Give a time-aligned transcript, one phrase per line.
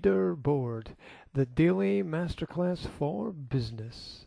[0.00, 0.96] Leaderboard,
[1.34, 4.26] the daily masterclass for business.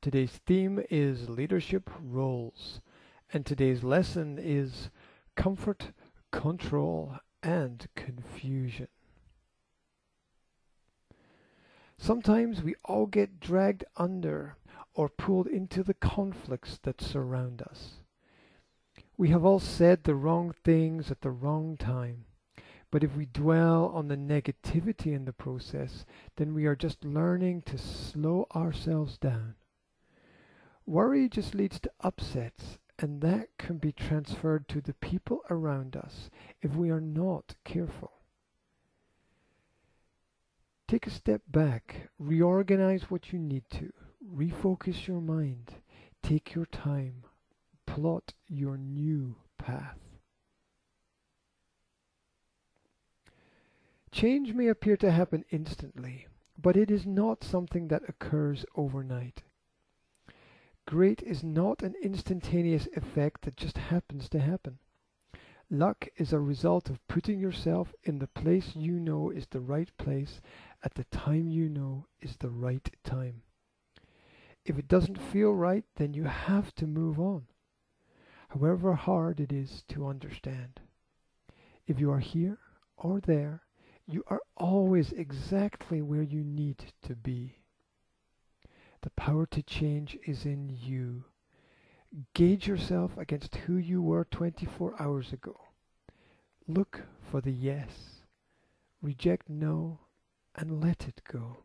[0.00, 2.80] Today's theme is leadership roles,
[3.32, 4.90] and today's lesson is
[5.36, 5.92] comfort,
[6.32, 8.88] control, and confusion.
[11.96, 14.56] Sometimes we all get dragged under
[14.94, 18.00] or pulled into the conflicts that surround us.
[19.16, 22.24] We have all said the wrong things at the wrong time.
[22.94, 26.04] But if we dwell on the negativity in the process,
[26.36, 29.56] then we are just learning to slow ourselves down.
[30.86, 36.30] Worry just leads to upsets, and that can be transferred to the people around us
[36.62, 38.12] if we are not careful.
[40.86, 43.92] Take a step back, reorganize what you need to,
[44.24, 45.72] refocus your mind,
[46.22, 47.24] take your time,
[47.86, 50.13] plot your new path.
[54.14, 59.42] Change may appear to happen instantly, but it is not something that occurs overnight.
[60.86, 64.78] Great is not an instantaneous effect that just happens to happen.
[65.68, 69.90] Luck is a result of putting yourself in the place you know is the right
[69.98, 70.40] place
[70.84, 73.42] at the time you know is the right time.
[74.64, 77.48] If it doesn't feel right, then you have to move on,
[78.50, 80.78] however hard it is to understand.
[81.88, 82.60] If you are here
[82.96, 83.63] or there,
[84.06, 87.58] you are always exactly where you need to be.
[89.02, 91.24] The power to change is in you.
[92.34, 95.60] Gauge yourself against who you were 24 hours ago.
[96.66, 98.22] Look for the yes.
[99.02, 100.00] Reject no
[100.54, 101.58] and let it go.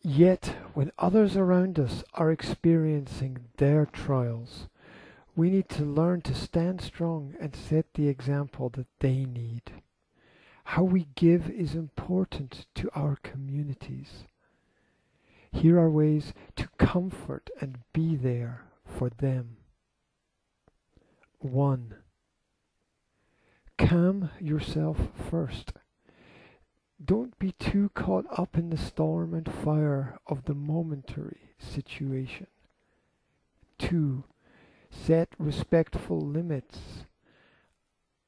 [0.00, 4.68] Yet, when others around us are experiencing their trials,
[5.38, 9.62] we need to learn to stand strong and set the example that they need.
[10.64, 14.24] How we give is important to our communities.
[15.52, 19.58] Here are ways to comfort and be there for them.
[21.38, 21.94] 1.
[23.78, 24.98] Calm yourself
[25.30, 25.72] first.
[27.02, 32.48] Don't be too caught up in the storm and fire of the momentary situation.
[33.78, 34.24] 2
[34.90, 37.04] set respectful limits.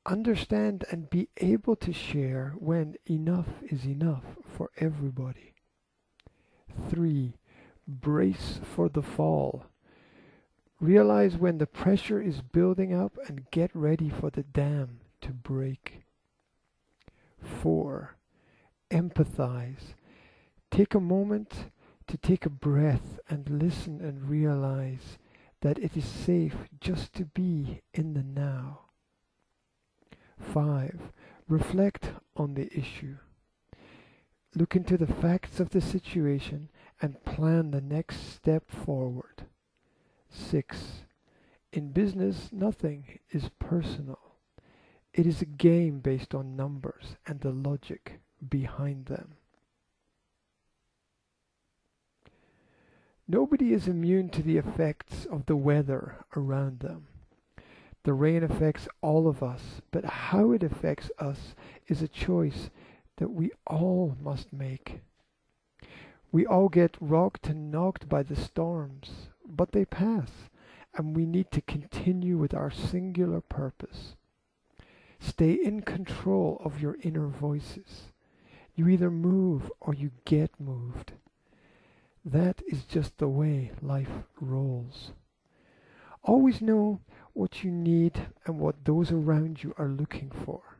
[0.07, 5.55] Understand and be able to share when enough is enough for everybody.
[6.89, 7.35] 3.
[7.87, 9.67] Brace for the fall.
[10.81, 16.03] Realize when the pressure is building up and get ready for the dam to break.
[17.43, 18.17] 4.
[18.91, 19.95] Empathize.
[20.71, 21.71] Take a moment
[22.07, 25.19] to take a breath and listen and realize
[25.63, 28.81] that it is safe just to be in the now.
[30.39, 31.13] 5.
[31.49, 33.17] Reflect on the issue.
[34.55, 39.47] Look into the facts of the situation and plan the next step forward.
[40.31, 41.03] 6.
[41.73, 44.19] In business, nothing is personal.
[45.13, 49.35] It is a game based on numbers and the logic behind them.
[53.33, 57.07] Nobody is immune to the effects of the weather around them.
[58.03, 61.55] The rain affects all of us, but how it affects us
[61.87, 62.71] is a choice
[63.19, 65.03] that we all must make.
[66.33, 70.31] We all get rocked and knocked by the storms, but they pass,
[70.97, 74.17] and we need to continue with our singular purpose.
[75.21, 78.11] Stay in control of your inner voices.
[78.75, 81.13] You either move or you get moved.
[82.25, 85.13] That is just the way life rolls.
[86.23, 87.01] Always know
[87.33, 90.79] what you need and what those around you are looking for.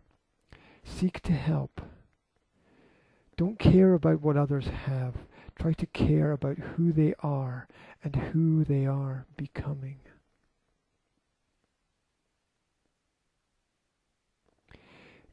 [0.85, 1.81] Seek to help.
[3.37, 5.15] Don't care about what others have.
[5.59, 7.69] Try to care about who they are
[8.05, 9.99] and who they are becoming.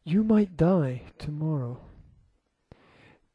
[0.05, 1.81] You might die tomorrow.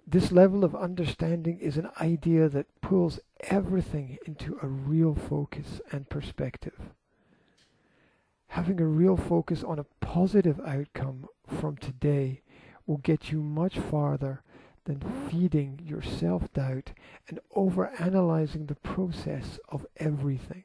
[0.07, 6.09] This level of understanding is an idea that pulls everything into a real focus and
[6.09, 6.91] perspective.
[8.49, 12.43] Having a real focus on a positive outcome from today
[12.87, 14.43] will get you much farther
[14.85, 15.01] than
[15.31, 16.93] feeding your self doubt
[17.29, 20.65] and overanalyzing the process of everything.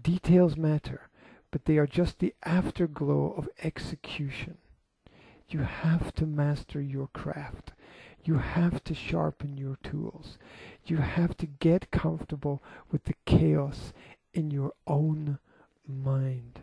[0.00, 1.08] Details matter,
[1.50, 4.58] but they are just the afterglow of execution.
[5.48, 7.72] You have to master your craft.
[8.24, 10.38] You have to sharpen your tools.
[10.84, 13.92] You have to get comfortable with the chaos
[14.34, 15.38] in your own
[15.86, 16.60] mind.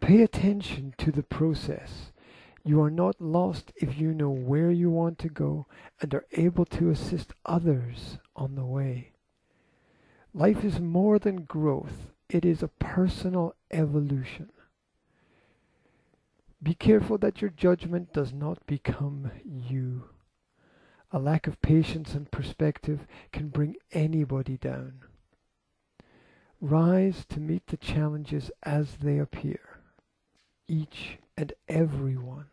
[0.00, 2.12] Pay attention to the process.
[2.64, 5.66] You are not lost if you know where you want to go
[6.00, 9.12] and are able to assist others on the way.
[10.32, 14.50] Life is more than growth it is a personal evolution.
[16.62, 20.04] Be careful that your judgment does not become you.
[21.10, 25.00] A lack of patience and perspective can bring anybody down.
[26.60, 29.80] Rise to meet the challenges as they appear,
[30.68, 32.46] each and every one.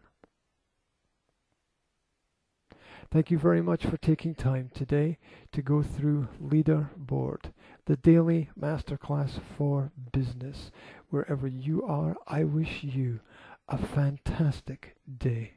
[3.09, 5.17] Thank you very much for taking time today
[5.53, 7.53] to go through Leaderboard,
[7.85, 10.71] the daily masterclass for business.
[11.09, 13.21] Wherever you are, I wish you
[13.69, 15.56] a fantastic day.